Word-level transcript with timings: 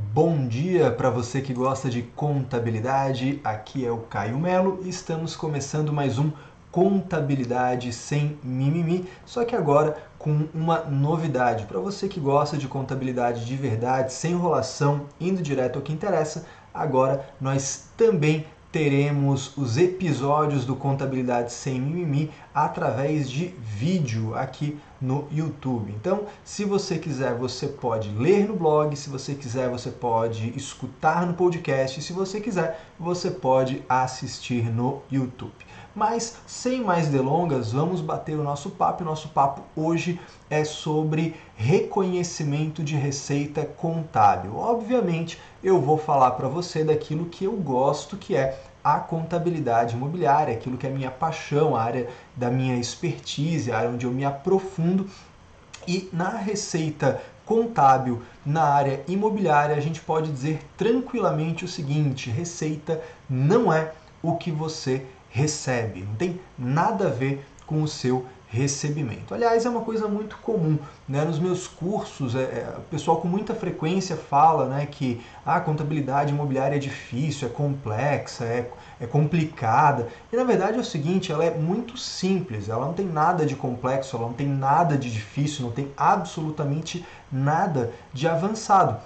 Bom 0.00 0.46
dia 0.46 0.92
para 0.92 1.10
você 1.10 1.40
que 1.40 1.52
gosta 1.52 1.90
de 1.90 2.02
contabilidade. 2.02 3.40
Aqui 3.42 3.84
é 3.84 3.90
o 3.90 3.98
Caio 3.98 4.38
Melo 4.38 4.78
e 4.84 4.88
estamos 4.88 5.34
começando 5.34 5.92
mais 5.92 6.20
um 6.20 6.30
Contabilidade 6.70 7.92
sem 7.92 8.38
mimimi, 8.44 9.08
só 9.26 9.44
que 9.44 9.56
agora 9.56 9.96
com 10.16 10.46
uma 10.54 10.84
novidade. 10.84 11.64
Para 11.64 11.80
você 11.80 12.06
que 12.06 12.20
gosta 12.20 12.56
de 12.56 12.68
contabilidade 12.68 13.44
de 13.44 13.56
verdade, 13.56 14.12
sem 14.12 14.32
enrolação, 14.32 15.06
indo 15.20 15.42
direto 15.42 15.80
ao 15.80 15.82
que 15.82 15.92
interessa, 15.92 16.46
agora 16.72 17.28
nós 17.40 17.88
também 17.96 18.46
teremos 18.70 19.56
os 19.56 19.78
episódios 19.78 20.64
do 20.64 20.76
Contabilidade 20.76 21.52
Sem 21.52 21.80
Mimimi 21.80 22.30
através 22.54 23.30
de 23.30 23.54
vídeo 23.58 24.34
aqui 24.34 24.78
no 25.00 25.26
YouTube. 25.30 25.92
Então, 25.92 26.26
se 26.44 26.64
você 26.64 26.98
quiser, 26.98 27.34
você 27.34 27.66
pode 27.66 28.10
ler 28.10 28.46
no 28.46 28.56
blog, 28.56 28.94
se 28.94 29.08
você 29.08 29.34
quiser, 29.34 29.70
você 29.70 29.90
pode 29.90 30.52
escutar 30.56 31.26
no 31.26 31.34
podcast, 31.34 32.02
se 32.02 32.12
você 32.12 32.40
quiser, 32.40 32.84
você 32.98 33.30
pode 33.30 33.82
assistir 33.88 34.64
no 34.64 35.02
YouTube. 35.10 35.67
Mas, 35.98 36.36
sem 36.46 36.80
mais 36.80 37.08
delongas, 37.08 37.72
vamos 37.72 38.00
bater 38.00 38.38
o 38.38 38.44
nosso 38.44 38.70
papo. 38.70 39.02
O 39.02 39.04
nosso 39.04 39.30
papo 39.30 39.62
hoje 39.74 40.20
é 40.48 40.62
sobre 40.62 41.34
reconhecimento 41.56 42.84
de 42.84 42.94
receita 42.94 43.64
contábil. 43.66 44.56
Obviamente, 44.56 45.40
eu 45.60 45.80
vou 45.80 45.98
falar 45.98 46.30
para 46.30 46.46
você 46.46 46.84
daquilo 46.84 47.26
que 47.26 47.46
eu 47.46 47.52
gosto, 47.54 48.16
que 48.16 48.36
é 48.36 48.62
a 48.84 49.00
contabilidade 49.00 49.96
imobiliária, 49.96 50.54
aquilo 50.54 50.78
que 50.78 50.86
é 50.86 50.90
minha 50.90 51.10
paixão, 51.10 51.74
a 51.74 51.82
área 51.82 52.08
da 52.36 52.48
minha 52.48 52.76
expertise, 52.76 53.72
a 53.72 53.78
área 53.78 53.90
onde 53.90 54.06
eu 54.06 54.12
me 54.12 54.24
aprofundo. 54.24 55.04
E 55.84 56.08
na 56.12 56.30
receita 56.30 57.20
contábil, 57.44 58.22
na 58.46 58.62
área 58.62 59.02
imobiliária, 59.08 59.74
a 59.74 59.80
gente 59.80 60.00
pode 60.00 60.30
dizer 60.30 60.60
tranquilamente 60.76 61.64
o 61.64 61.68
seguinte: 61.68 62.30
receita 62.30 63.02
não 63.28 63.72
é 63.72 63.94
o 64.22 64.36
que 64.36 64.52
você 64.52 65.04
recebe, 65.30 66.02
não 66.02 66.14
tem 66.14 66.40
nada 66.58 67.06
a 67.06 67.10
ver 67.10 67.44
com 67.66 67.82
o 67.82 67.88
seu 67.88 68.26
recebimento. 68.50 69.34
Aliás, 69.34 69.66
é 69.66 69.68
uma 69.68 69.82
coisa 69.82 70.08
muito 70.08 70.38
comum. 70.38 70.78
Né? 71.06 71.22
Nos 71.22 71.38
meus 71.38 71.68
cursos, 71.68 72.34
é, 72.34 72.40
é, 72.40 72.74
o 72.78 72.80
pessoal 72.82 73.20
com 73.20 73.28
muita 73.28 73.54
frequência 73.54 74.16
fala 74.16 74.66
né, 74.66 74.86
que 74.86 75.20
ah, 75.44 75.56
a 75.56 75.60
contabilidade 75.60 76.32
imobiliária 76.32 76.76
é 76.76 76.78
difícil, 76.78 77.46
é 77.46 77.50
complexa, 77.50 78.44
é, 78.44 78.70
é 78.98 79.06
complicada. 79.06 80.08
E 80.32 80.36
na 80.36 80.44
verdade 80.44 80.78
é 80.78 80.80
o 80.80 80.84
seguinte, 80.84 81.30
ela 81.30 81.44
é 81.44 81.50
muito 81.50 81.98
simples, 81.98 82.70
ela 82.70 82.86
não 82.86 82.94
tem 82.94 83.06
nada 83.06 83.44
de 83.44 83.54
complexo, 83.54 84.16
ela 84.16 84.26
não 84.26 84.34
tem 84.34 84.48
nada 84.48 84.96
de 84.96 85.10
difícil, 85.10 85.66
não 85.66 85.72
tem 85.72 85.92
absolutamente 85.96 87.04
nada 87.30 87.92
de 88.14 88.26
avançado 88.26 88.98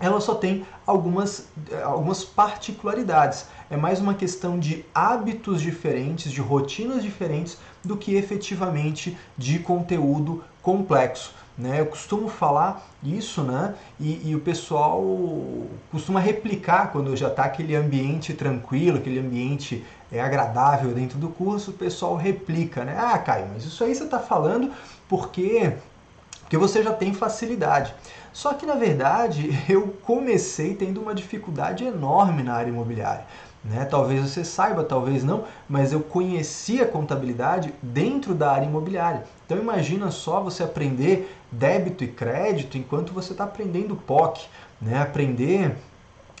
ela 0.00 0.20
só 0.20 0.34
tem 0.34 0.66
algumas, 0.86 1.46
algumas 1.84 2.24
particularidades. 2.24 3.46
É 3.70 3.76
mais 3.76 4.00
uma 4.00 4.14
questão 4.14 4.58
de 4.58 4.84
hábitos 4.94 5.60
diferentes, 5.60 6.32
de 6.32 6.40
rotinas 6.40 7.02
diferentes, 7.02 7.58
do 7.84 7.96
que 7.96 8.14
efetivamente 8.14 9.16
de 9.36 9.58
conteúdo 9.58 10.42
complexo. 10.62 11.34
Né? 11.56 11.80
Eu 11.80 11.86
costumo 11.86 12.26
falar 12.28 12.86
isso, 13.02 13.42
né? 13.42 13.74
E, 13.98 14.30
e, 14.30 14.34
o 14.34 14.40
pessoal 14.40 15.04
costuma 15.90 16.18
replicar 16.18 16.90
quando 16.90 17.14
já 17.14 17.28
está 17.28 17.44
aquele 17.44 17.76
ambiente 17.76 18.32
tranquilo, 18.32 18.96
aquele 18.96 19.18
ambiente 19.18 19.84
é, 20.10 20.22
agradável 20.22 20.94
dentro 20.94 21.18
do 21.18 21.28
curso, 21.28 21.70
o 21.70 21.74
pessoal 21.74 22.16
replica, 22.16 22.82
né? 22.82 22.96
Ah, 22.98 23.18
Caio, 23.18 23.48
mas 23.52 23.64
isso 23.64 23.84
aí 23.84 23.94
você 23.94 24.04
está 24.04 24.18
falando 24.18 24.72
porque, 25.06 25.74
porque 26.40 26.56
você 26.56 26.82
já 26.82 26.94
tem 26.94 27.12
facilidade. 27.12 27.94
Só 28.32 28.54
que 28.54 28.66
na 28.66 28.74
verdade 28.74 29.50
eu 29.68 29.94
comecei 30.02 30.74
tendo 30.74 31.00
uma 31.00 31.14
dificuldade 31.14 31.84
enorme 31.84 32.42
na 32.42 32.54
área 32.54 32.70
imobiliária. 32.70 33.26
Né? 33.62 33.84
Talvez 33.84 34.22
você 34.22 34.42
saiba, 34.42 34.82
talvez 34.82 35.22
não, 35.22 35.44
mas 35.68 35.92
eu 35.92 36.00
conhecia 36.00 36.86
contabilidade 36.86 37.74
dentro 37.82 38.34
da 38.34 38.52
área 38.52 38.64
imobiliária. 38.64 39.24
Então 39.44 39.58
imagina 39.58 40.10
só 40.10 40.40
você 40.40 40.62
aprender 40.62 41.36
débito 41.52 42.02
e 42.02 42.08
crédito 42.08 42.78
enquanto 42.78 43.12
você 43.12 43.32
está 43.32 43.44
aprendendo 43.44 43.94
POC, 43.94 44.46
né? 44.80 45.02
aprender 45.02 45.76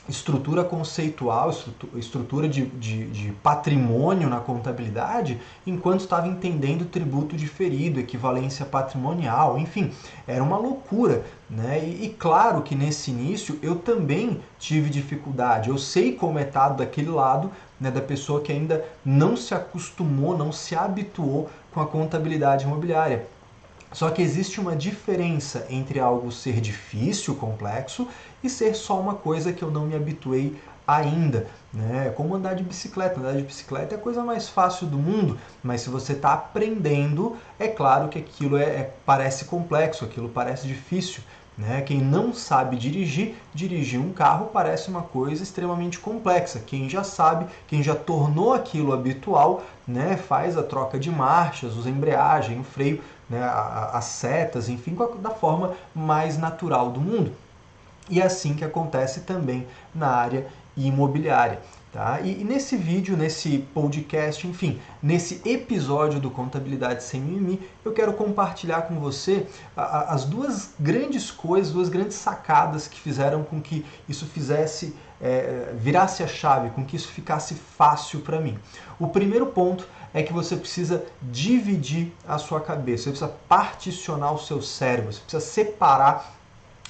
estrutura 0.08 0.64
conceitual, 0.64 1.54
estrutura 1.94 2.48
de, 2.48 2.66
de, 2.66 3.06
de, 3.06 3.32
patrimônio 3.42 4.28
na 4.28 4.40
contabilidade, 4.40 5.40
enquanto 5.66 6.00
estava 6.00 6.26
entendendo 6.26 6.84
tributo 6.84 7.36
diferido, 7.36 8.00
equivalência 8.00 8.64
patrimonial, 8.66 9.58
enfim, 9.58 9.92
era 10.26 10.42
uma 10.42 10.56
loucura. 10.56 11.24
Né? 11.48 11.80
E, 11.84 12.06
e, 12.06 12.08
claro 12.18 12.62
que 12.62 12.74
nesse 12.74 13.10
início 13.10 13.58
eu 13.62 13.76
também 13.76 14.40
tive 14.58 14.88
dificuldade, 14.88 15.68
eu 15.68 15.78
sei 15.78 16.12
como 16.12 16.38
é 16.38 16.42
estar 16.42 16.70
daquele 16.70 17.10
lado 17.10 17.50
né, 17.80 17.90
da 17.90 18.00
pessoa 18.00 18.40
que 18.40 18.52
ainda 18.52 18.84
não 19.04 19.36
se 19.36 19.54
acostumou, 19.54 20.36
não 20.36 20.52
se 20.52 20.74
habituou 20.74 21.48
com 21.72 21.80
a 21.80 21.86
contabilidade 21.86 22.64
imobiliária. 22.64 23.26
Só 23.92 24.10
que 24.10 24.22
existe 24.22 24.60
uma 24.60 24.76
diferença 24.76 25.66
entre 25.68 25.98
algo 25.98 26.30
ser 26.30 26.60
difícil, 26.60 27.34
complexo, 27.34 28.06
e 28.42 28.48
ser 28.48 28.74
só 28.74 28.98
uma 28.98 29.14
coisa 29.14 29.52
que 29.52 29.62
eu 29.62 29.70
não 29.70 29.86
me 29.86 29.96
habituei 29.96 30.56
ainda. 30.86 31.46
Né? 31.72 32.08
É 32.08 32.10
como 32.10 32.34
andar 32.34 32.54
de 32.54 32.62
bicicleta. 32.62 33.20
Andar 33.20 33.34
de 33.34 33.42
bicicleta 33.42 33.94
é 33.94 33.98
a 33.98 34.00
coisa 34.00 34.22
mais 34.24 34.48
fácil 34.48 34.86
do 34.86 34.96
mundo, 34.96 35.38
mas 35.62 35.82
se 35.82 35.90
você 35.90 36.12
está 36.12 36.32
aprendendo, 36.32 37.36
é 37.58 37.68
claro 37.68 38.08
que 38.08 38.18
aquilo 38.18 38.56
é, 38.56 38.64
é, 38.64 38.94
parece 39.06 39.44
complexo, 39.44 40.04
aquilo 40.04 40.28
parece 40.28 40.66
difícil. 40.66 41.22
Né? 41.58 41.82
Quem 41.82 42.00
não 42.00 42.32
sabe 42.32 42.76
dirigir, 42.76 43.34
dirigir 43.52 44.00
um 44.00 44.12
carro 44.12 44.48
parece 44.52 44.88
uma 44.88 45.02
coisa 45.02 45.42
extremamente 45.42 45.98
complexa. 45.98 46.58
Quem 46.58 46.88
já 46.88 47.04
sabe, 47.04 47.46
quem 47.66 47.82
já 47.82 47.94
tornou 47.94 48.54
aquilo 48.54 48.92
habitual, 48.92 49.62
né? 49.86 50.16
faz 50.16 50.56
a 50.56 50.62
troca 50.62 50.98
de 50.98 51.10
marchas, 51.10 51.76
usa 51.76 51.90
embreagem, 51.90 52.58
o 52.60 52.64
freio, 52.64 53.02
né? 53.30 53.40
as 53.92 54.04
setas, 54.06 54.68
enfim, 54.68 54.96
da 55.20 55.30
forma 55.30 55.74
mais 55.94 56.36
natural 56.36 56.90
do 56.90 57.00
mundo. 57.00 57.32
E 58.10 58.20
é 58.20 58.26
assim 58.26 58.54
que 58.54 58.64
acontece 58.64 59.20
também 59.20 59.66
na 59.94 60.08
área 60.08 60.46
imobiliária. 60.76 61.60
Tá? 61.92 62.20
E, 62.20 62.40
e, 62.40 62.44
nesse 62.44 62.76
vídeo, 62.76 63.16
nesse 63.16 63.58
podcast, 63.74 64.46
enfim, 64.46 64.80
nesse 65.02 65.42
episódio 65.44 66.20
do 66.20 66.30
Contabilidade 66.30 67.02
Sem 67.02 67.20
Mimimi, 67.20 67.60
eu 67.84 67.92
quero 67.92 68.12
compartilhar 68.12 68.82
com 68.82 69.00
você 69.00 69.44
a, 69.76 69.82
a, 69.82 70.14
as 70.14 70.24
duas 70.24 70.70
grandes 70.78 71.32
coisas, 71.32 71.72
duas 71.72 71.88
grandes 71.88 72.16
sacadas 72.16 72.86
que 72.86 73.00
fizeram 73.00 73.42
com 73.42 73.60
que 73.60 73.84
isso 74.08 74.24
fizesse, 74.26 74.94
é, 75.20 75.74
virasse 75.74 76.22
a 76.22 76.28
chave, 76.28 76.70
com 76.70 76.84
que 76.84 76.94
isso 76.94 77.08
ficasse 77.08 77.54
fácil 77.54 78.20
para 78.20 78.40
mim. 78.40 78.56
O 78.98 79.08
primeiro 79.08 79.46
ponto 79.46 79.84
é 80.12 80.22
que 80.22 80.32
você 80.32 80.56
precisa 80.56 81.04
dividir 81.22 82.12
a 82.26 82.38
sua 82.38 82.60
cabeça, 82.60 83.04
você 83.04 83.10
precisa 83.10 83.32
particionar 83.48 84.32
o 84.32 84.38
seu 84.38 84.60
cérebro, 84.60 85.12
você 85.12 85.20
precisa 85.20 85.44
separar 85.44 86.34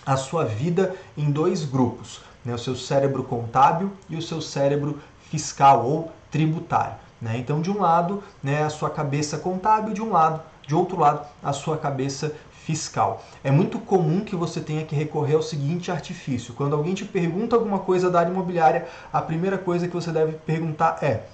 a 0.07 0.17
sua 0.17 0.45
vida 0.45 0.95
em 1.17 1.31
dois 1.31 1.65
grupos 1.65 2.21
né, 2.45 2.55
o 2.55 2.59
seu 2.59 2.75
cérebro 2.75 3.23
contábil 3.23 3.93
e 4.09 4.17
o 4.17 4.23
seu 4.23 4.41
cérebro 4.41 4.99
fiscal 5.31 5.85
ou 5.85 6.13
tributário. 6.31 6.97
Né? 7.21 7.37
Então, 7.37 7.61
de 7.61 7.71
um 7.71 7.81
lado, 7.81 8.23
né, 8.43 8.65
a 8.65 8.71
sua 8.71 8.91
cabeça 8.91 9.39
contábil, 9.39 9.93
de 9.93 10.03
um 10.03 10.11
lado, 10.11 10.43
de 10.67 10.75
outro 10.75 10.99
lado, 10.99 11.27
a 11.43 11.53
sua 11.53 11.77
cabeça 11.77 12.33
fiscal. 12.65 13.23
É 13.43 13.51
muito 13.51 13.79
comum 13.79 14.25
que 14.25 14.37
você 14.37 14.61
tenha 14.61 14.85
que 14.85 14.95
recorrer 14.95 15.35
ao 15.35 15.43
seguinte 15.43 15.91
artifício: 15.91 16.55
quando 16.55 16.77
alguém 16.77 16.95
te 16.95 17.05
pergunta 17.05 17.57
alguma 17.57 17.81
coisa 17.81 18.11
da 18.11 18.21
área 18.21 18.31
imobiliária, 18.31 18.87
a 19.13 19.21
primeira 19.21 19.59
coisa 19.59 19.89
que 19.89 19.95
você 19.95 20.13
deve 20.13 20.33
perguntar 20.33 20.99
é: 21.03 21.25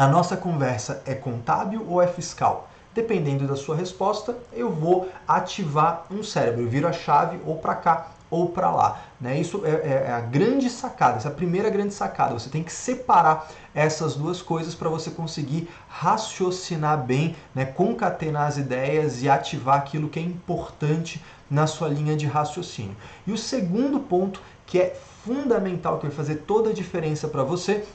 a 0.00 0.08
nossa 0.08 0.34
conversa 0.34 1.02
é 1.04 1.14
contábil 1.14 1.84
ou 1.86 2.00
é 2.00 2.06
fiscal? 2.06 2.70
Dependendo 2.94 3.46
da 3.46 3.54
sua 3.54 3.76
resposta, 3.76 4.34
eu 4.50 4.72
vou 4.72 5.10
ativar 5.28 6.06
um 6.10 6.22
cérebro, 6.22 6.62
eu 6.62 6.70
viro 6.70 6.88
a 6.88 6.92
chave 6.92 7.38
ou 7.44 7.58
para 7.58 7.74
cá 7.74 8.06
ou 8.30 8.48
para 8.48 8.70
lá. 8.70 9.02
Né? 9.20 9.38
Isso 9.38 9.60
é, 9.62 9.68
é, 9.68 10.04
é, 10.06 10.10
a 10.10 10.20
grande 10.20 10.70
sacada, 10.70 11.18
essa 11.18 11.28
é 11.28 11.30
a 11.30 11.34
primeira 11.34 11.68
grande 11.68 11.92
sacada. 11.92 12.32
Você 12.32 12.48
tem 12.48 12.62
que 12.62 12.72
separar 12.72 13.50
essas 13.74 14.14
duas 14.16 14.40
coisas 14.40 14.74
para 14.74 14.88
você 14.88 15.10
conseguir 15.10 15.68
raciocinar 15.86 16.96
bem, 17.04 17.36
né? 17.54 17.66
concatenar 17.66 18.46
as 18.46 18.56
ideias 18.56 19.22
e 19.22 19.28
ativar 19.28 19.76
aquilo 19.76 20.08
que 20.08 20.18
é 20.18 20.22
importante 20.22 21.22
na 21.50 21.66
sua 21.66 21.88
linha 21.88 22.16
de 22.16 22.24
raciocínio. 22.24 22.96
E 23.26 23.32
o 23.32 23.36
segundo 23.36 24.00
ponto, 24.00 24.40
que 24.64 24.80
é 24.80 24.98
fundamental, 25.22 25.98
que 25.98 26.06
vai 26.06 26.16
fazer 26.16 26.36
toda 26.36 26.70
a 26.70 26.72
diferença 26.72 27.28
para 27.28 27.42
você, 27.42 27.86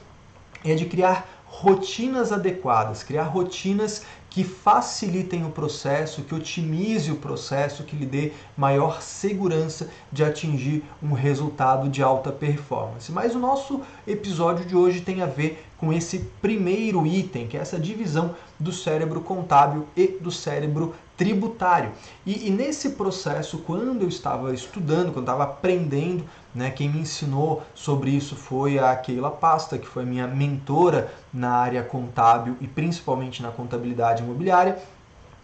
é 0.72 0.74
de 0.74 0.86
criar 0.86 1.28
rotinas 1.46 2.32
adequadas, 2.32 3.02
criar 3.02 3.24
rotinas 3.24 4.02
que 4.28 4.44
facilitem 4.44 5.46
o 5.46 5.50
processo, 5.50 6.22
que 6.22 6.34
otimize 6.34 7.10
o 7.10 7.16
processo, 7.16 7.84
que 7.84 7.96
lhe 7.96 8.04
dê 8.04 8.32
maior 8.54 9.00
segurança 9.00 9.88
de 10.12 10.22
atingir 10.22 10.84
um 11.02 11.14
resultado 11.14 11.88
de 11.88 12.02
alta 12.02 12.30
performance. 12.30 13.10
Mas 13.10 13.34
o 13.34 13.38
nosso 13.38 13.80
episódio 14.06 14.66
de 14.66 14.76
hoje 14.76 15.00
tem 15.00 15.22
a 15.22 15.26
ver 15.26 15.64
com 15.78 15.90
esse 15.90 16.18
primeiro 16.42 17.06
item, 17.06 17.46
que 17.46 17.56
é 17.56 17.60
essa 17.60 17.78
divisão 17.78 18.34
do 18.60 18.72
cérebro 18.72 19.22
contábil 19.22 19.86
e 19.96 20.06
do 20.06 20.30
cérebro 20.30 20.94
tributário. 21.16 21.92
E, 22.26 22.48
e 22.48 22.50
nesse 22.50 22.90
processo, 22.90 23.58
quando 23.58 24.02
eu 24.02 24.08
estava 24.08 24.52
estudando, 24.52 25.06
quando 25.06 25.28
eu 25.28 25.32
estava 25.32 25.44
aprendendo, 25.44 26.24
né, 26.56 26.70
quem 26.70 26.88
me 26.88 27.00
ensinou 27.00 27.62
sobre 27.74 28.10
isso 28.10 28.34
foi 28.34 28.78
a 28.78 28.96
Keila 28.96 29.30
Pasta, 29.30 29.76
que 29.76 29.86
foi 29.86 30.06
minha 30.06 30.26
mentora 30.26 31.12
na 31.30 31.52
área 31.52 31.82
contábil 31.82 32.56
e 32.62 32.66
principalmente 32.66 33.42
na 33.42 33.50
contabilidade 33.50 34.22
imobiliária. 34.22 34.78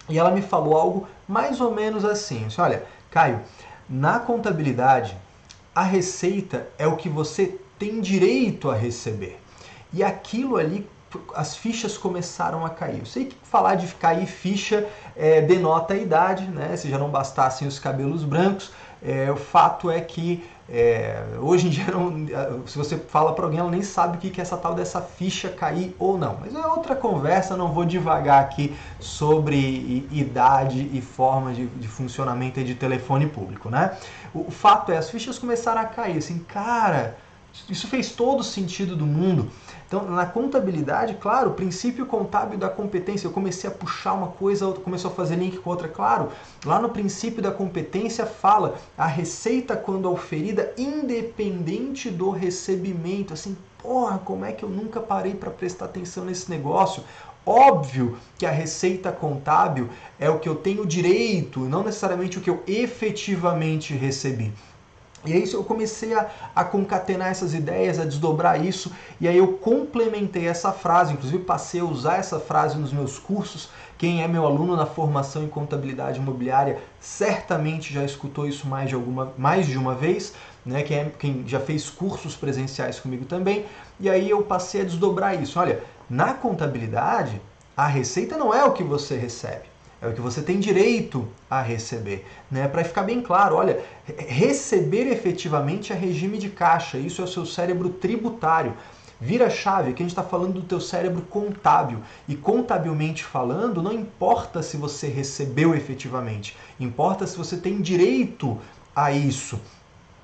E 0.08 0.18
ela 0.18 0.30
me 0.30 0.40
falou 0.40 0.74
algo 0.74 1.06
mais 1.28 1.60
ou 1.60 1.70
menos 1.70 2.02
assim: 2.02 2.46
olha, 2.56 2.84
Caio, 3.10 3.42
na 3.88 4.18
contabilidade, 4.18 5.14
a 5.74 5.82
receita 5.82 6.66
é 6.78 6.86
o 6.86 6.96
que 6.96 7.10
você 7.10 7.58
tem 7.78 8.00
direito 8.00 8.70
a 8.70 8.74
receber. 8.74 9.38
E 9.92 10.02
aquilo 10.02 10.56
ali 10.56 10.88
as 11.34 11.54
fichas 11.54 11.98
começaram 11.98 12.64
a 12.64 12.70
cair. 12.70 13.00
Eu 13.00 13.06
sei 13.06 13.26
que 13.26 13.36
falar 13.42 13.74
de 13.74 13.86
cair 13.94 14.26
ficha 14.26 14.88
é, 15.14 15.42
denota 15.42 15.92
a 15.92 15.96
idade, 15.98 16.44
né? 16.44 16.74
Se 16.74 16.88
já 16.88 16.96
não 16.96 17.10
bastassem 17.10 17.68
os 17.68 17.78
cabelos 17.78 18.24
brancos, 18.24 18.72
é, 19.02 19.30
o 19.30 19.36
fato 19.36 19.90
é 19.90 20.00
que 20.00 20.44
é, 20.68 21.22
hoje 21.40 21.66
em 21.66 21.70
dia, 21.70 21.86
não, 21.92 22.66
se 22.66 22.76
você 22.78 22.96
fala 22.96 23.34
para 23.34 23.44
alguém, 23.44 23.60
ela 23.60 23.70
nem 23.70 23.82
sabe 23.82 24.16
o 24.16 24.20
que 24.20 24.40
é 24.40 24.42
essa 24.42 24.56
tal 24.56 24.74
dessa 24.74 25.00
ficha 25.00 25.48
cair 25.48 25.94
ou 25.98 26.16
não. 26.16 26.38
Mas 26.40 26.54
é 26.54 26.66
outra 26.66 26.94
conversa, 26.94 27.56
não 27.56 27.72
vou 27.72 27.84
devagar 27.84 28.42
aqui 28.42 28.76
sobre 28.98 30.06
idade 30.10 30.90
e 30.92 31.00
forma 31.00 31.52
de, 31.52 31.66
de 31.66 31.88
funcionamento 31.88 32.62
de 32.62 32.74
telefone 32.74 33.26
público, 33.26 33.68
né? 33.68 33.96
O, 34.32 34.48
o 34.48 34.50
fato 34.50 34.92
é, 34.92 34.96
as 34.96 35.10
fichas 35.10 35.38
começaram 35.38 35.80
a 35.80 35.84
cair, 35.84 36.18
assim, 36.18 36.38
cara, 36.38 37.16
isso 37.68 37.86
fez 37.86 38.12
todo 38.12 38.42
sentido 38.42 38.96
do 38.96 39.06
mundo. 39.06 39.50
Então, 39.86 40.10
na 40.10 40.24
contabilidade, 40.24 41.18
claro, 41.20 41.50
o 41.50 41.54
princípio 41.54 42.06
contábil 42.06 42.58
da 42.58 42.70
competência, 42.70 43.26
eu 43.26 43.30
comecei 43.30 43.68
a 43.68 43.72
puxar 43.72 44.14
uma 44.14 44.28
coisa, 44.28 44.72
começou 44.72 45.10
a 45.10 45.14
fazer 45.14 45.36
link 45.36 45.58
com 45.58 45.68
outra, 45.68 45.86
claro. 45.86 46.30
Lá 46.64 46.80
no 46.80 46.88
princípio 46.88 47.42
da 47.42 47.50
competência 47.50 48.24
fala 48.24 48.78
a 48.96 49.06
receita 49.06 49.76
quando 49.76 50.10
oferida 50.10 50.72
independente 50.78 52.08
do 52.08 52.30
recebimento. 52.30 53.34
Assim, 53.34 53.54
porra, 53.82 54.18
como 54.18 54.46
é 54.46 54.52
que 54.52 54.62
eu 54.62 54.70
nunca 54.70 54.98
parei 54.98 55.34
para 55.34 55.50
prestar 55.50 55.84
atenção 55.84 56.24
nesse 56.24 56.50
negócio? 56.50 57.04
Óbvio 57.44 58.16
que 58.38 58.46
a 58.46 58.50
receita 58.50 59.10
contábil 59.10 59.90
é 60.18 60.30
o 60.30 60.38
que 60.38 60.48
eu 60.48 60.54
tenho 60.54 60.86
direito, 60.86 61.60
não 61.60 61.82
necessariamente 61.82 62.38
o 62.38 62.40
que 62.40 62.48
eu 62.48 62.62
efetivamente 62.66 63.92
recebi. 63.94 64.52
E 65.24 65.32
aí 65.32 65.52
eu 65.52 65.62
comecei 65.62 66.14
a, 66.14 66.28
a, 66.54 66.64
concatenar 66.64 67.28
essas 67.28 67.54
ideias, 67.54 67.98
a 68.00 68.04
desdobrar 68.04 68.64
isso, 68.64 68.90
e 69.20 69.28
aí 69.28 69.38
eu 69.38 69.52
complementei 69.54 70.48
essa 70.48 70.72
frase, 70.72 71.12
inclusive 71.12 71.44
passei 71.44 71.80
a 71.80 71.84
usar 71.84 72.16
essa 72.16 72.40
frase 72.40 72.76
nos 72.76 72.92
meus 72.92 73.18
cursos. 73.18 73.68
Quem 73.96 74.22
é 74.22 74.26
meu 74.26 74.44
aluno 74.44 74.74
na 74.74 74.84
formação 74.84 75.44
em 75.44 75.48
contabilidade 75.48 76.18
imobiliária 76.18 76.80
certamente 76.98 77.94
já 77.94 78.04
escutou 78.04 78.48
isso 78.48 78.66
mais 78.66 78.88
de, 78.88 78.96
alguma, 78.96 79.32
mais 79.38 79.66
de 79.68 79.78
uma 79.78 79.94
vez, 79.94 80.34
né? 80.66 80.82
quem, 80.82 80.96
é, 80.96 81.12
quem 81.16 81.44
já 81.46 81.60
fez 81.60 81.88
cursos 81.88 82.34
presenciais 82.34 82.98
comigo 82.98 83.24
também. 83.24 83.64
E 84.00 84.10
aí 84.10 84.28
eu 84.28 84.42
passei 84.42 84.80
a 84.80 84.84
desdobrar 84.84 85.40
isso. 85.40 85.60
Olha, 85.60 85.84
na 86.10 86.34
contabilidade, 86.34 87.40
a 87.76 87.86
receita 87.86 88.36
não 88.36 88.52
é 88.52 88.64
o 88.64 88.72
que 88.72 88.82
você 88.82 89.16
recebe 89.16 89.71
é 90.02 90.08
o 90.08 90.12
que 90.12 90.20
você 90.20 90.42
tem 90.42 90.58
direito 90.58 91.28
a 91.48 91.62
receber. 91.62 92.26
Né? 92.50 92.66
Para 92.66 92.82
ficar 92.82 93.04
bem 93.04 93.22
claro, 93.22 93.54
olha, 93.54 93.80
receber 94.18 95.06
efetivamente 95.06 95.92
é 95.92 95.96
regime 95.96 96.38
de 96.38 96.50
caixa, 96.50 96.98
isso 96.98 97.22
é 97.22 97.24
o 97.24 97.28
seu 97.28 97.46
cérebro 97.46 97.88
tributário. 97.88 98.74
Vira 99.20 99.48
chave, 99.48 99.92
que 99.92 100.02
a 100.02 100.04
gente 100.04 100.10
está 100.10 100.24
falando 100.24 100.54
do 100.54 100.62
teu 100.62 100.80
cérebro 100.80 101.22
contábil. 101.22 102.00
E 102.26 102.34
contabilmente 102.34 103.22
falando, 103.22 103.80
não 103.80 103.92
importa 103.92 104.60
se 104.60 104.76
você 104.76 105.06
recebeu 105.06 105.72
efetivamente, 105.76 106.56
importa 106.80 107.24
se 107.24 107.38
você 107.38 107.56
tem 107.56 107.80
direito 107.80 108.58
a 108.96 109.12
isso. 109.12 109.60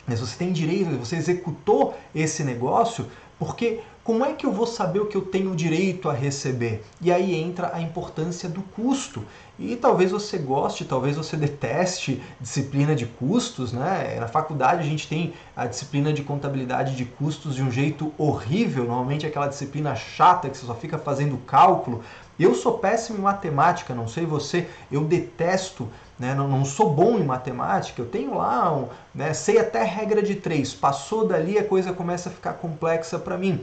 Se 0.09 0.17
você 0.17 0.37
tem 0.37 0.53
direito, 0.53 0.99
você 0.99 1.15
executou 1.15 1.97
esse 2.13 2.43
negócio, 2.43 3.07
porque 3.39 3.81
como 4.09 4.25
é 4.25 4.33
que 4.33 4.47
eu 4.47 4.53
vou 4.53 4.67
saber 4.67 5.01
o 5.01 5.05
que 5.05 5.19
eu 5.19 5.21
tenho 5.21 5.55
direito 5.55 6.09
a 6.09 6.15
receber? 6.15 6.83
E 6.99 7.13
aí 7.13 7.35
entra 7.35 7.73
a 7.75 7.83
importância 7.83 8.49
do 8.49 8.63
custo. 8.63 9.23
E 9.59 9.77
talvez 9.77 10.11
você 10.11 10.39
goste, 10.39 10.87
talvez 10.87 11.15
você 11.15 11.37
deteste 11.37 12.23
disciplina 12.41 12.97
de 12.97 13.05
custos, 13.05 13.71
né? 13.71 14.17
Na 14.19 14.27
faculdade 14.27 14.81
a 14.81 14.85
gente 14.85 15.07
tem 15.07 15.35
a 15.55 15.67
disciplina 15.67 16.11
de 16.11 16.23
contabilidade 16.23 16.97
de 16.97 17.05
custos 17.05 17.55
de 17.55 17.63
um 17.63 17.71
jeito 17.71 18.11
horrível, 18.17 18.85
normalmente 18.85 19.27
é 19.27 19.29
aquela 19.29 19.47
disciplina 19.47 19.95
chata 19.95 20.49
que 20.49 20.57
você 20.57 20.65
só 20.65 20.75
fica 20.75 20.97
fazendo 20.97 21.37
cálculo. 21.45 22.03
Eu 22.41 22.55
sou 22.55 22.79
péssimo 22.79 23.19
em 23.19 23.23
matemática, 23.23 23.95
não 23.95 24.09
sei 24.09 24.25
você, 24.25 24.69
eu 24.91 25.05
detesto, 25.05 25.87
né? 26.19 26.35
não, 26.35 26.49
não 26.49 26.65
sou 26.65 26.89
bom 26.89 27.19
em 27.19 27.25
matemática, 27.25 28.01
eu 28.01 28.07
tenho 28.07 28.37
lá, 28.37 28.73
um, 28.73 28.87
né? 29.15 29.35
sei 29.35 29.59
até 29.59 29.83
regra 29.83 30.23
de 30.23 30.37
três, 30.37 30.73
passou 30.73 31.27
dali 31.27 31.59
a 31.59 31.65
coisa 31.65 31.93
começa 31.93 32.29
a 32.29 32.33
ficar 32.33 32.55
complexa 32.55 33.19
para 33.19 33.37
mim. 33.37 33.61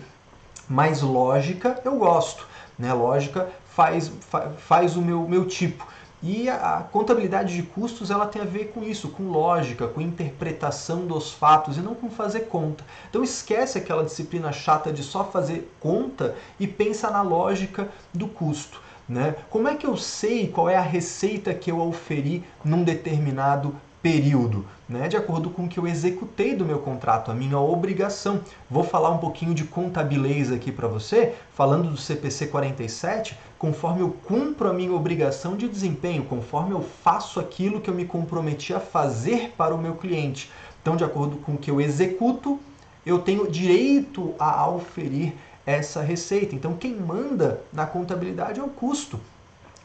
Mas 0.67 1.01
lógica 1.01 1.79
eu 1.85 1.97
gosto, 1.97 2.47
né? 2.77 2.93
Lógica 2.93 3.49
faz, 3.65 4.11
faz 4.57 4.95
o 4.95 5.01
meu, 5.01 5.27
meu 5.27 5.45
tipo. 5.45 5.85
E 6.23 6.49
a, 6.49 6.77
a, 6.77 6.81
contabilidade 6.81 7.55
de 7.55 7.61
custos 7.61 8.09
ela 8.09 8.25
tem 8.25 8.41
a 8.41 8.45
ver 8.45 8.71
com 8.73 8.81
isso, 8.83 9.09
com 9.09 9.29
lógica, 9.29 9.87
com 9.87 10.01
interpretação 10.01 11.05
dos 11.05 11.31
fatos 11.31 11.77
e 11.77 11.81
não 11.81 11.93
com 11.93 12.09
fazer 12.09 12.41
conta. 12.41 12.83
Então 13.09 13.23
esquece 13.23 13.77
aquela 13.77 14.03
disciplina 14.03 14.51
chata 14.51 14.91
de 14.91 15.03
só 15.03 15.23
fazer 15.23 15.71
conta 15.79 16.33
e 16.59 16.65
pensa 16.65 17.11
na 17.11 17.21
lógica 17.21 17.89
do 18.11 18.27
custo. 18.27 18.81
Né? 19.07 19.35
Como 19.51 19.67
é 19.67 19.75
que 19.75 19.85
eu 19.85 19.95
sei 19.95 20.47
qual 20.47 20.67
é 20.67 20.75
a 20.75 20.81
receita 20.81 21.53
que 21.53 21.69
eu 21.69 21.79
oferi 21.79 22.43
num 22.63 22.83
determinado 22.83 23.75
período, 24.05 24.63
né, 24.87 25.07
de 25.07 25.17
acordo 25.17 25.49
com 25.49 25.65
o 25.65 25.67
que 25.67 25.79
eu 25.79 25.87
executei 25.87 26.55
do 26.55 26.63
meu 26.63 26.77
contrato, 26.77 27.31
a 27.31 27.33
minha 27.33 27.57
obrigação. 27.57 28.39
Vou 28.69 28.83
falar 28.83 29.09
um 29.09 29.17
pouquinho 29.17 29.51
de 29.55 29.63
contabileza 29.63 30.53
aqui 30.53 30.71
para 30.71 30.87
você, 30.87 31.33
falando 31.55 31.89
do 31.89 31.97
CPC 31.97 32.45
47, 32.45 33.35
conforme 33.57 34.01
eu 34.01 34.15
cumpro 34.27 34.69
a 34.69 34.73
minha 34.73 34.93
obrigação 34.93 35.57
de 35.57 35.67
desempenho, 35.67 36.23
conforme 36.25 36.75
eu 36.75 36.83
faço 36.83 37.39
aquilo 37.39 37.81
que 37.81 37.89
eu 37.89 37.95
me 37.95 38.05
comprometi 38.05 38.75
a 38.75 38.79
fazer 38.79 39.55
para 39.57 39.73
o 39.73 39.81
meu 39.81 39.95
cliente. 39.95 40.51
Então, 40.83 40.95
de 40.95 41.03
acordo 41.03 41.37
com 41.37 41.53
o 41.53 41.57
que 41.57 41.71
eu 41.71 41.81
executo, 41.81 42.59
eu 43.03 43.17
tenho 43.17 43.49
direito 43.49 44.35
a 44.37 44.51
auferir 44.59 45.33
essa 45.65 46.03
receita. 46.03 46.53
Então, 46.53 46.75
quem 46.75 46.95
manda 46.95 47.63
na 47.73 47.87
contabilidade 47.87 48.59
é 48.59 48.63
o 48.63 48.69
custo. 48.69 49.19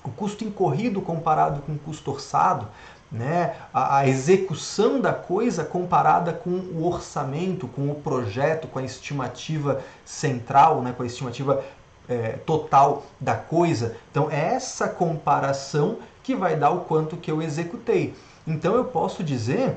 O 0.05 0.11
custo 0.11 0.44
incorrido 0.44 1.00
comparado 1.00 1.62
com 1.62 1.72
o 1.72 1.78
custo 1.78 2.11
orçado, 2.11 2.69
né? 3.11 3.57
A, 3.75 3.99
a, 3.99 4.09
execução 4.09 5.01
da 5.01 5.12
coisa 5.12 5.65
comparada 5.65 6.33
com 6.33 6.51
o 6.51 6.87
orçamento, 6.87 7.67
com 7.67 7.91
o 7.91 7.95
projeto, 7.95 8.69
com 8.69 8.79
a 8.79 8.84
estimativa 8.84 9.82
central, 10.05 10.81
né? 10.81 10.94
com 10.96 11.03
a 11.03 11.06
estimativa 11.06 11.65
é, 12.08 12.39
total 12.46 13.05
da 13.19 13.34
coisa. 13.34 13.96
Então, 14.11 14.31
é 14.31 14.55
essa 14.55 14.89
comparação 14.89 15.99
que 16.23 16.34
vai 16.34 16.56
dar 16.56 16.70
o 16.70 16.81
quanto 16.81 17.17
que 17.17 17.31
eu 17.31 17.43
executei. 17.43 18.15
Então, 18.46 18.75
eu 18.75 18.84
posso 18.84 19.25
dizer 19.25 19.77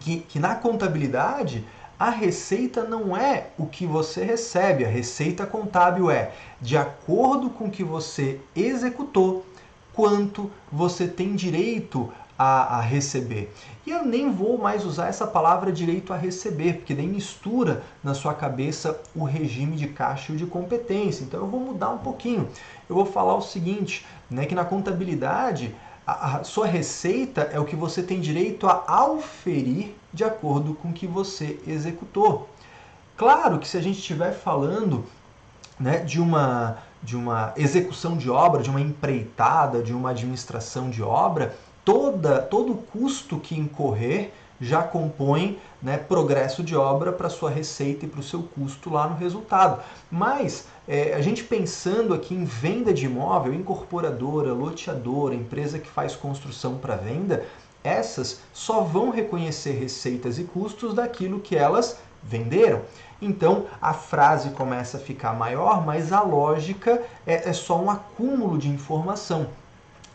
que, 0.00 0.20
que 0.20 0.38
na 0.38 0.54
contabilidade 0.54 1.64
a 1.98 2.10
receita 2.10 2.82
não 2.82 3.16
é 3.16 3.48
o 3.56 3.66
que 3.66 3.86
você 3.86 4.24
recebe, 4.24 4.84
a 4.84 4.88
receita 4.88 5.46
contábil 5.46 6.10
é 6.10 6.32
de 6.60 6.76
acordo 6.76 7.48
com 7.48 7.66
o 7.66 7.70
que 7.70 7.84
você 7.84 8.40
executou, 8.54 9.46
quanto 9.92 10.50
você 10.72 11.06
tem 11.06 11.36
direito 11.36 12.12
a, 12.38 12.78
a, 12.78 12.80
receber. 12.80 13.52
E 13.86 13.90
eu 13.90 14.04
nem 14.04 14.30
vou 14.30 14.58
mais 14.58 14.84
usar 14.84 15.08
essa 15.08 15.26
palavra 15.26 15.70
direito 15.70 16.12
a 16.12 16.16
receber, 16.16 16.74
porque 16.74 16.94
nem 16.94 17.08
mistura 17.08 17.82
na 18.02 18.14
sua 18.14 18.34
cabeça 18.34 19.00
o 19.14 19.24
regime 19.24 19.76
de 19.76 19.88
caixa 19.88 20.32
e 20.32 20.36
de 20.36 20.46
competência. 20.46 21.22
Então 21.22 21.40
eu 21.40 21.46
vou 21.46 21.60
mudar 21.60 21.90
um 21.90 21.98
pouquinho. 21.98 22.48
Eu 22.88 22.96
vou 22.96 23.06
falar 23.06 23.34
o 23.36 23.42
seguinte, 23.42 24.04
né, 24.30 24.46
que 24.46 24.54
na 24.54 24.64
contabilidade 24.64 25.74
a, 26.06 26.36
a 26.36 26.44
sua 26.44 26.66
receita 26.66 27.42
é 27.52 27.58
o 27.58 27.64
que 27.64 27.76
você 27.76 28.02
tem 28.02 28.20
direito 28.20 28.66
a 28.66 28.84
auferir 28.86 29.94
de 30.12 30.24
acordo 30.24 30.74
com 30.74 30.88
o 30.88 30.92
que 30.92 31.06
você 31.06 31.58
executou. 31.66 32.48
Claro 33.16 33.58
que 33.58 33.68
se 33.68 33.76
a 33.76 33.80
gente 33.80 33.98
estiver 33.98 34.32
falando 34.32 35.04
né, 35.78 35.98
de 35.98 36.20
uma 36.20 36.78
de 37.04 37.16
uma 37.16 37.52
execução 37.54 38.16
de 38.16 38.30
obra, 38.30 38.62
de 38.62 38.70
uma 38.70 38.80
empreitada, 38.80 39.82
de 39.82 39.92
uma 39.92 40.10
administração 40.10 40.88
de 40.88 41.02
obra, 41.02 41.54
toda, 41.84 42.40
todo 42.40 42.72
o 42.72 42.76
custo 42.76 43.38
que 43.38 43.58
incorrer 43.58 44.32
já 44.60 44.82
compõem 44.82 45.58
né, 45.82 45.98
progresso 45.98 46.62
de 46.62 46.76
obra 46.76 47.12
para 47.12 47.28
sua 47.28 47.50
receita 47.50 48.06
e 48.06 48.08
para 48.08 48.20
o 48.20 48.22
seu 48.22 48.42
custo 48.42 48.88
lá 48.88 49.06
no 49.06 49.16
resultado. 49.16 49.82
Mas 50.10 50.66
é, 50.88 51.14
a 51.14 51.20
gente 51.20 51.44
pensando 51.44 52.14
aqui 52.14 52.34
em 52.34 52.44
venda 52.44 52.92
de 52.92 53.06
imóvel, 53.06 53.52
incorporadora, 53.52 54.52
loteadora, 54.52 55.34
empresa 55.34 55.78
que 55.78 55.88
faz 55.88 56.14
construção 56.16 56.78
para 56.78 56.96
venda, 56.96 57.44
essas 57.82 58.40
só 58.52 58.80
vão 58.80 59.10
reconhecer 59.10 59.72
receitas 59.72 60.38
e 60.38 60.44
custos 60.44 60.94
daquilo 60.94 61.40
que 61.40 61.56
elas 61.56 61.98
venderam. 62.22 62.80
Então 63.20 63.66
a 63.80 63.92
frase 63.92 64.50
começa 64.50 64.96
a 64.96 65.00
ficar 65.00 65.34
maior, 65.34 65.84
mas 65.84 66.12
a 66.12 66.22
lógica 66.22 67.02
é, 67.26 67.50
é 67.50 67.52
só 67.52 67.78
um 67.78 67.90
acúmulo 67.90 68.56
de 68.56 68.68
informação. 68.68 69.48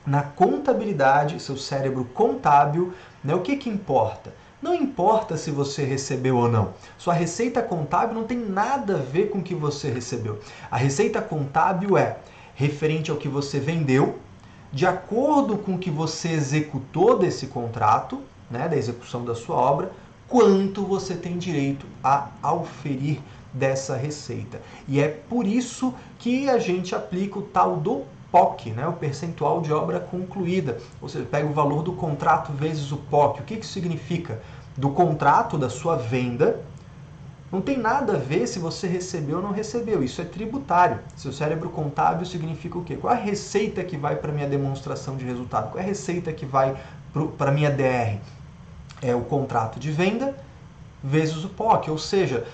Na 0.09 0.23
contabilidade, 0.23 1.39
seu 1.39 1.55
cérebro 1.55 2.03
contábil, 2.03 2.91
né, 3.23 3.35
o 3.35 3.41
que, 3.41 3.55
que 3.55 3.69
importa? 3.69 4.33
Não 4.59 4.73
importa 4.73 5.37
se 5.37 5.51
você 5.51 5.83
recebeu 5.83 6.35
ou 6.35 6.49
não. 6.49 6.73
Sua 6.97 7.13
receita 7.13 7.61
contábil 7.61 8.15
não 8.15 8.23
tem 8.23 8.39
nada 8.39 8.95
a 8.95 8.97
ver 8.97 9.29
com 9.29 9.37
o 9.37 9.43
que 9.43 9.53
você 9.53 9.87
recebeu. 9.91 10.39
A 10.71 10.77
receita 10.77 11.21
contábil 11.21 11.95
é 11.95 12.17
referente 12.55 13.11
ao 13.11 13.17
que 13.17 13.27
você 13.27 13.59
vendeu, 13.59 14.17
de 14.73 14.87
acordo 14.87 15.59
com 15.59 15.75
o 15.75 15.77
que 15.77 15.91
você 15.91 16.29
executou 16.29 17.15
desse 17.15 17.45
contrato, 17.45 18.19
né, 18.49 18.67
da 18.67 18.75
execução 18.75 19.23
da 19.23 19.35
sua 19.35 19.57
obra, 19.57 19.91
quanto 20.27 20.83
você 20.87 21.13
tem 21.13 21.37
direito 21.37 21.85
a 22.03 22.29
auferir 22.41 23.19
dessa 23.53 23.95
receita. 23.95 24.59
E 24.87 24.99
é 24.99 25.07
por 25.07 25.45
isso 25.45 25.93
que 26.17 26.49
a 26.49 26.57
gente 26.57 26.95
aplica 26.95 27.37
o 27.37 27.43
tal 27.43 27.77
do 27.77 28.05
POC, 28.31 28.71
né, 28.71 28.87
o 28.87 28.93
percentual 28.93 29.61
de 29.61 29.73
obra 29.73 29.99
concluída. 29.99 30.77
Ou 31.01 31.09
seja, 31.09 31.25
pega 31.25 31.47
o 31.47 31.53
valor 31.53 31.83
do 31.83 31.93
contrato 31.93 32.51
vezes 32.51 32.91
o 32.91 32.97
POC. 32.97 33.41
O 33.41 33.43
que 33.43 33.55
isso 33.55 33.73
significa? 33.73 34.41
Do 34.77 34.89
contrato 34.91 35.57
da 35.57 35.69
sua 35.69 35.95
venda, 35.95 36.61
não 37.51 37.61
tem 37.61 37.77
nada 37.77 38.13
a 38.13 38.17
ver 38.17 38.45
se 38.47 38.59
você 38.59 38.87
recebeu 38.87 39.37
ou 39.37 39.43
não 39.43 39.51
recebeu. 39.51 40.03
Isso 40.03 40.21
é 40.21 40.25
tributário. 40.25 40.99
Seu 41.15 41.33
cérebro 41.33 41.69
contábil 41.69 42.25
significa 42.25 42.77
o 42.77 42.83
quê? 42.83 42.95
Qual 42.95 43.11
a 43.11 43.15
receita 43.15 43.83
que 43.83 43.97
vai 43.97 44.15
para 44.15 44.31
minha 44.31 44.47
demonstração 44.47 45.17
de 45.17 45.25
resultado? 45.25 45.71
Qual 45.71 45.79
é 45.79 45.83
a 45.83 45.87
receita 45.87 46.31
que 46.31 46.45
vai 46.45 46.77
para 47.37 47.51
minha 47.51 47.71
DR? 47.71 48.19
É 49.01 49.15
o 49.15 49.21
contrato 49.21 49.79
de 49.79 49.91
venda 49.91 50.35
vezes 51.03 51.43
o 51.43 51.49
POC, 51.49 51.89
ou 51.89 51.97
seja, 51.97 52.45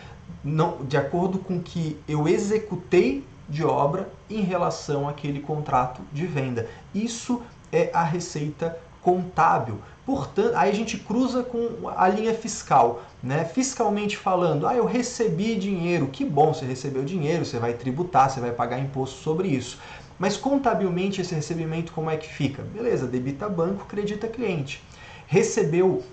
não, 0.44 0.78
de 0.86 0.98
acordo 0.98 1.40
com 1.40 1.60
que 1.60 2.00
eu 2.08 2.28
executei 2.28 3.26
de 3.48 3.64
obra 3.64 4.10
em 4.30 4.42
relação 4.42 5.08
àquele 5.08 5.40
contrato 5.40 6.02
de 6.12 6.26
venda. 6.26 6.68
Isso 6.94 7.42
é 7.72 7.90
a 7.94 8.04
receita 8.04 8.78
contábil. 9.02 9.80
Portanto, 10.06 10.56
aí 10.56 10.70
a 10.70 10.74
gente 10.74 10.98
cruza 10.98 11.44
com 11.44 11.90
a 11.96 12.08
linha 12.08 12.34
fiscal, 12.34 13.04
né? 13.22 13.46
Fiscalmente 13.46 14.18
falando, 14.18 14.68
ah, 14.68 14.76
eu 14.76 14.86
recebi 14.86 15.56
dinheiro, 15.56 16.08
que 16.08 16.24
bom, 16.24 16.54
você 16.54 16.66
recebeu 16.66 17.04
dinheiro, 17.04 17.46
você 17.46 17.60
vai 17.60 17.74
tributar, 17.74 18.30
você 18.30 18.40
vai 18.40 18.52
pagar 18.52 18.80
imposto 18.80 19.18
sobre 19.18 19.48
isso. 19.48 19.80
Mas 20.18 20.38
contabilmente 20.38 21.22
esse 21.22 21.36
recebimento 21.36 21.92
como 21.92 22.10
é 22.10 22.18
que 22.18 22.28
fica? 22.28 22.64
Beleza, 22.64 23.06
debita 23.06 23.50
banco, 23.50 23.86
credita 23.86 24.28
cliente. 24.28 24.82
Recebeu 25.28 26.04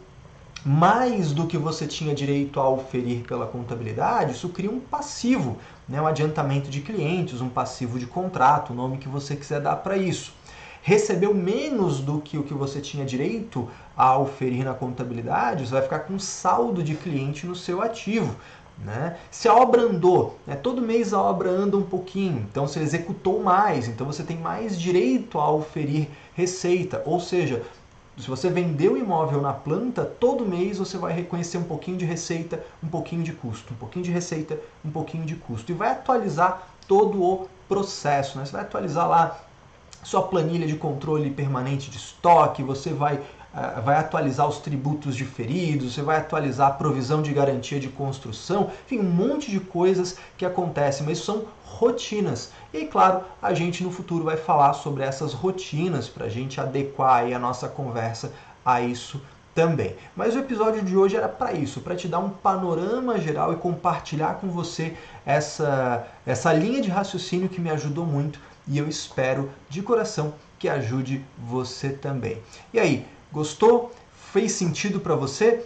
mais 0.64 1.32
do 1.32 1.46
que 1.46 1.58
você 1.58 1.86
tinha 1.86 2.14
direito 2.14 2.60
a 2.60 2.68
oferir 2.68 3.26
pela 3.26 3.46
contabilidade, 3.46 4.32
isso 4.32 4.48
cria 4.48 4.70
um 4.70 4.80
passivo, 4.80 5.58
né? 5.88 6.00
um 6.00 6.06
adiantamento 6.06 6.70
de 6.70 6.80
clientes, 6.80 7.40
um 7.40 7.48
passivo 7.48 7.98
de 7.98 8.06
contrato, 8.06 8.72
o 8.72 8.76
nome 8.76 8.98
que 8.98 9.08
você 9.08 9.34
quiser 9.34 9.60
dar 9.60 9.76
para 9.76 9.96
isso 9.96 10.32
recebeu 10.82 11.32
menos 11.32 12.00
do 12.00 12.20
que 12.20 12.36
o 12.36 12.42
que 12.42 12.52
você 12.52 12.80
tinha 12.80 13.04
direito 13.04 13.68
a 13.96 14.18
oferir 14.18 14.64
na 14.64 14.74
contabilidade, 14.74 15.66
você 15.66 15.72
vai 15.74 15.82
ficar 15.82 16.00
com 16.00 16.18
saldo 16.18 16.82
de 16.82 16.96
cliente 16.96 17.46
no 17.46 17.54
seu 17.54 17.80
ativo. 17.80 18.34
Né? 18.84 19.16
Se 19.30 19.48
a 19.48 19.54
obra 19.54 19.82
andou, 19.82 20.38
né? 20.44 20.56
todo 20.56 20.82
mês 20.82 21.12
a 21.12 21.22
obra 21.22 21.48
anda 21.48 21.76
um 21.76 21.84
pouquinho, 21.84 22.44
então 22.50 22.66
você 22.66 22.80
executou 22.80 23.40
mais, 23.40 23.86
então 23.86 24.04
você 24.04 24.24
tem 24.24 24.36
mais 24.38 24.78
direito 24.78 25.38
a 25.38 25.48
oferir 25.52 26.08
receita. 26.34 27.00
Ou 27.06 27.20
seja, 27.20 27.62
se 28.18 28.28
você 28.28 28.50
vendeu 28.50 28.92
o 28.92 28.98
imóvel 28.98 29.40
na 29.40 29.52
planta, 29.52 30.04
todo 30.04 30.44
mês 30.44 30.78
você 30.78 30.98
vai 30.98 31.12
reconhecer 31.12 31.56
um 31.56 31.64
pouquinho 31.64 31.96
de 31.96 32.04
receita, 32.04 32.62
um 32.82 32.88
pouquinho 32.88 33.22
de 33.22 33.32
custo, 33.32 33.72
um 33.72 33.76
pouquinho 33.76 34.04
de 34.04 34.10
receita, 34.10 34.60
um 34.84 34.90
pouquinho 34.90 35.24
de 35.24 35.34
custo. 35.34 35.72
E 35.72 35.74
vai 35.74 35.90
atualizar 35.90 36.68
todo 36.86 37.22
o 37.22 37.48
processo. 37.66 38.36
Né? 38.38 38.44
Você 38.44 38.52
vai 38.52 38.62
atualizar 38.62 39.08
lá 39.08 39.40
sua 40.02 40.22
planilha 40.22 40.66
de 40.66 40.76
controle 40.76 41.30
permanente 41.30 41.90
de 41.90 41.96
estoque, 41.96 42.62
você 42.62 42.92
vai, 42.92 43.20
vai 43.84 43.96
atualizar 43.96 44.48
os 44.48 44.58
tributos 44.58 45.14
diferidos, 45.14 45.94
você 45.94 46.02
vai 46.02 46.16
atualizar 46.16 46.68
a 46.68 46.72
provisão 46.72 47.20
de 47.20 47.32
garantia 47.32 47.78
de 47.78 47.88
construção, 47.88 48.70
enfim, 48.86 48.98
um 48.98 49.10
monte 49.10 49.50
de 49.50 49.60
coisas 49.60 50.16
que 50.36 50.44
acontecem, 50.44 51.04
mas 51.06 51.18
são 51.18 51.44
rotinas. 51.64 52.52
E 52.72 52.86
claro, 52.86 53.22
a 53.40 53.52
gente 53.52 53.82
no 53.82 53.90
futuro 53.90 54.24
vai 54.24 54.36
falar 54.36 54.72
sobre 54.72 55.02
essas 55.02 55.32
rotinas 55.32 56.08
para 56.08 56.26
a 56.26 56.30
gente 56.30 56.60
adequar 56.60 57.24
a 57.24 57.38
nossa 57.38 57.68
conversa 57.68 58.32
a 58.64 58.80
isso 58.80 59.20
também. 59.54 59.96
Mas 60.16 60.34
o 60.34 60.38
episódio 60.38 60.82
de 60.82 60.96
hoje 60.96 61.16
era 61.16 61.28
para 61.28 61.52
isso, 61.52 61.80
para 61.80 61.94
te 61.94 62.08
dar 62.08 62.20
um 62.20 62.30
panorama 62.30 63.18
geral 63.18 63.52
e 63.52 63.56
compartilhar 63.56 64.34
com 64.34 64.48
você 64.48 64.96
essa, 65.26 66.06
essa 66.24 66.52
linha 66.52 66.80
de 66.80 66.88
raciocínio 66.88 67.48
que 67.48 67.60
me 67.60 67.70
ajudou 67.70 68.06
muito 68.06 68.40
e 68.66 68.78
eu 68.78 68.88
espero 68.88 69.50
de 69.68 69.82
coração 69.82 70.34
que 70.58 70.68
ajude 70.68 71.24
você 71.36 71.90
também. 71.90 72.38
E 72.72 72.78
aí, 72.78 73.06
gostou? 73.32 73.92
Fez 74.32 74.52
sentido 74.52 75.00
para 75.00 75.14
você? 75.14 75.64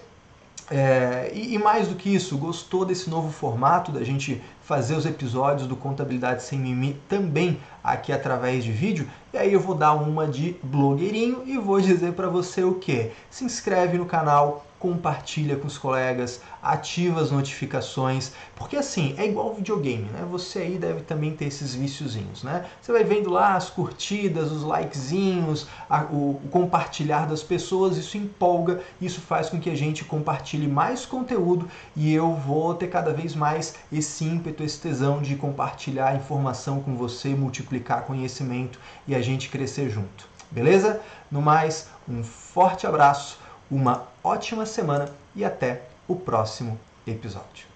É, 0.68 1.30
e, 1.32 1.54
e, 1.54 1.58
mais 1.58 1.87
do 1.87 1.94
que 1.94 2.12
isso, 2.12 2.37
gostou 2.37 2.85
desse 2.85 3.08
novo 3.08 3.30
formato 3.30 3.92
da 3.92 4.02
gente 4.02 4.42
fazer 4.62 4.96
os 4.96 5.06
episódios 5.06 5.68
do 5.68 5.76
Contabilidade 5.76 6.42
Sem 6.42 6.58
Mimi 6.58 7.00
também 7.08 7.61
aqui 7.85 8.12
através 8.12 8.64
de 8.64 8.73
vídeo? 8.73 9.08
E 9.32 9.38
aí 9.38 9.52
eu 9.52 9.61
vou 9.61 9.76
dar 9.76 9.92
uma 9.92 10.26
de 10.26 10.56
blogueirinho 10.64 11.44
e 11.46 11.56
vou 11.56 11.80
dizer 11.80 12.14
para 12.14 12.28
você 12.28 12.64
o 12.64 12.75
que? 12.75 13.12
Se 13.30 13.44
inscreve 13.44 13.96
no 13.96 14.06
canal, 14.06 14.65
compartilha 14.78 15.56
com 15.56 15.66
os 15.66 15.78
colegas, 15.78 16.40
ativa 16.62 17.21
as 17.21 17.30
notificações, 17.30 18.33
porque 18.54 18.76
assim, 18.76 19.14
é 19.16 19.26
igual 19.26 19.54
videogame, 19.54 20.04
né? 20.11 20.26
Você 20.30 20.59
aí 20.59 20.78
deve 20.78 21.02
também 21.02 21.35
ter 21.35 21.47
esses 21.47 21.75
viciozinhos, 21.75 22.42
né? 22.42 22.66
Você 22.80 22.92
vai 22.92 23.02
vendo 23.02 23.30
lá 23.30 23.54
as 23.54 23.71
curtidas, 23.71 24.52
os 24.52 24.62
likezinhos, 24.62 25.66
a, 25.88 26.02
o, 26.04 26.40
o, 26.45 26.49
compartilhar 26.50 27.26
das 27.26 27.42
pessoas, 27.42 27.97
isso 27.97 28.18
empolga, 28.18 28.80
isso 29.00 29.21
faz 29.21 29.49
com 29.49 29.59
que 29.59 29.71
a 29.71 29.75
gente 29.75 30.04
compartilhe 30.04 30.68
mais 30.68 31.06
conteúdo 31.06 31.68
e 31.95 32.12
eu 32.12 32.35
vou 32.35 32.75
ter 32.75 32.88
cada 32.88 33.12
vez 33.12 33.35
mais 33.35 33.75
esse 33.90 34.25
ímpeto, 34.25 34.62
esse 34.62 34.80
tesão 34.80 35.23
de 35.23 35.37
compartilhar 35.37 36.14
informação 36.14 36.80
com 36.80 36.97
você, 36.97 37.30
multiplicar 37.30 38.02
conhecimento 38.02 38.78
e 39.06 39.14
a 39.14 39.23
gente 39.23 39.49
crescer 39.49 39.88
junto. 39.88 40.28
Beleza? 40.50 41.00
No 41.30 41.42
mais, 41.42 41.88
um 42.09 42.23
forte 42.23 42.87
abraço 42.87 43.38
uma 43.71 44.06
ótima 44.26 44.66
semana 44.66 45.09
e 45.37 45.45
até 45.45 45.83
o 46.09 46.16
próximo 46.16 46.76
episódio. 47.06 47.75